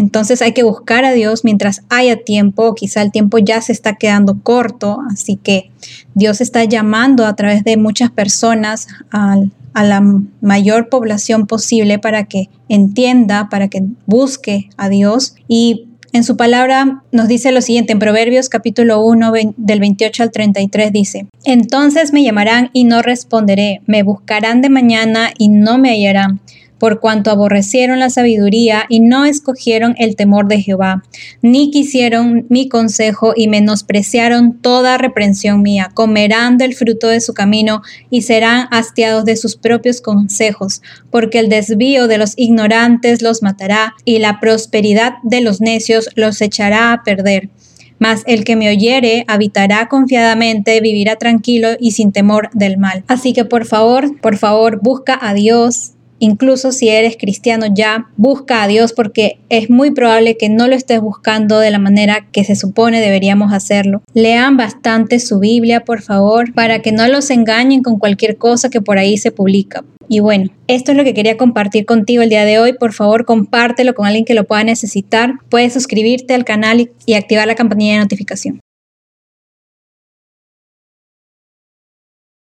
Entonces 0.00 0.40
hay 0.40 0.52
que 0.52 0.62
buscar 0.62 1.04
a 1.04 1.12
Dios 1.12 1.44
mientras 1.44 1.82
haya 1.90 2.24
tiempo, 2.24 2.74
quizá 2.74 3.02
el 3.02 3.12
tiempo 3.12 3.36
ya 3.36 3.60
se 3.60 3.72
está 3.72 3.96
quedando 3.96 4.40
corto, 4.42 4.98
así 5.12 5.36
que 5.36 5.70
Dios 6.14 6.40
está 6.40 6.64
llamando 6.64 7.26
a 7.26 7.36
través 7.36 7.64
de 7.64 7.76
muchas 7.76 8.10
personas 8.10 8.88
a, 9.10 9.36
la 9.74 10.02
mayor 10.40 10.88
población 10.88 11.46
posible 11.46 11.98
para 11.98 12.24
que 12.24 12.48
entienda, 12.68 13.48
para 13.50 13.68
que 13.68 13.84
busque 14.06 14.70
a 14.78 14.88
Dios. 14.88 15.34
Y 15.48 15.86
en 16.12 16.24
su 16.24 16.36
palabra 16.36 17.02
nos 17.12 17.28
dice 17.28 17.52
lo 17.52 17.60
siguiente, 17.60 17.92
en 17.92 17.98
Proverbios 17.98 18.48
capítulo 18.48 19.00
1 19.04 19.32
del 19.58 19.80
28 19.80 20.22
al 20.22 20.30
33 20.30 20.92
dice, 20.92 21.26
Entonces 21.44 22.12
me 22.12 22.24
llamarán 22.24 22.70
y 22.72 22.84
no 22.84 23.02
responderé, 23.02 23.82
me 23.86 24.02
buscarán 24.02 24.62
de 24.62 24.70
mañana 24.70 25.30
y 25.36 25.48
no 25.48 25.76
me 25.76 25.90
hallarán 25.90 26.40
por 26.80 26.98
cuanto 26.98 27.30
aborrecieron 27.30 28.00
la 28.00 28.10
sabiduría 28.10 28.86
y 28.88 29.00
no 29.00 29.26
escogieron 29.26 29.94
el 29.98 30.16
temor 30.16 30.48
de 30.48 30.62
Jehová, 30.62 31.04
ni 31.42 31.70
quisieron 31.70 32.46
mi 32.48 32.68
consejo 32.68 33.34
y 33.36 33.48
menospreciaron 33.48 34.58
toda 34.60 34.98
reprensión 34.98 35.60
mía. 35.60 35.90
Comerán 35.92 36.56
del 36.56 36.74
fruto 36.74 37.06
de 37.06 37.20
su 37.20 37.34
camino 37.34 37.82
y 38.08 38.22
serán 38.22 38.66
hastiados 38.70 39.26
de 39.26 39.36
sus 39.36 39.56
propios 39.56 40.00
consejos, 40.00 40.80
porque 41.10 41.38
el 41.38 41.50
desvío 41.50 42.08
de 42.08 42.16
los 42.16 42.32
ignorantes 42.36 43.20
los 43.20 43.42
matará 43.42 43.94
y 44.06 44.18
la 44.18 44.40
prosperidad 44.40 45.14
de 45.22 45.42
los 45.42 45.60
necios 45.60 46.08
los 46.14 46.40
echará 46.40 46.94
a 46.94 47.02
perder. 47.04 47.50
Mas 47.98 48.22
el 48.26 48.44
que 48.44 48.56
me 48.56 48.70
oyere 48.70 49.26
habitará 49.28 49.88
confiadamente, 49.88 50.80
vivirá 50.80 51.16
tranquilo 51.16 51.68
y 51.78 51.90
sin 51.90 52.12
temor 52.12 52.48
del 52.54 52.78
mal. 52.78 53.04
Así 53.06 53.34
que 53.34 53.44
por 53.44 53.66
favor, 53.66 54.18
por 54.22 54.38
favor, 54.38 54.80
busca 54.82 55.18
a 55.20 55.34
Dios, 55.34 55.92
Incluso 56.20 56.70
si 56.70 56.90
eres 56.90 57.16
cristiano 57.16 57.66
ya, 57.74 58.08
busca 58.16 58.62
a 58.62 58.68
Dios 58.68 58.92
porque 58.92 59.40
es 59.48 59.70
muy 59.70 59.90
probable 59.90 60.36
que 60.36 60.50
no 60.50 60.68
lo 60.68 60.76
estés 60.76 61.00
buscando 61.00 61.58
de 61.58 61.70
la 61.70 61.78
manera 61.78 62.28
que 62.30 62.44
se 62.44 62.54
supone 62.54 63.00
deberíamos 63.00 63.52
hacerlo. 63.52 64.02
Lean 64.12 64.58
bastante 64.58 65.18
su 65.18 65.38
Biblia, 65.38 65.80
por 65.80 66.02
favor, 66.02 66.52
para 66.52 66.82
que 66.82 66.92
no 66.92 67.08
los 67.08 67.30
engañen 67.30 67.82
con 67.82 67.98
cualquier 67.98 68.36
cosa 68.36 68.68
que 68.68 68.82
por 68.82 68.98
ahí 68.98 69.16
se 69.16 69.32
publica. 69.32 69.82
Y 70.08 70.20
bueno, 70.20 70.50
esto 70.66 70.90
es 70.90 70.98
lo 70.98 71.04
que 71.04 71.14
quería 71.14 71.36
compartir 71.36 71.86
contigo 71.86 72.22
el 72.22 72.28
día 72.28 72.44
de 72.44 72.58
hoy. 72.58 72.74
Por 72.74 72.92
favor, 72.92 73.24
compártelo 73.24 73.94
con 73.94 74.06
alguien 74.06 74.24
que 74.24 74.34
lo 74.34 74.44
pueda 74.44 74.62
necesitar. 74.62 75.34
Puedes 75.48 75.72
suscribirte 75.72 76.34
al 76.34 76.44
canal 76.44 76.90
y 77.06 77.14
activar 77.14 77.46
la 77.46 77.54
campanilla 77.54 77.94
de 77.94 78.00
notificación. 78.00 78.60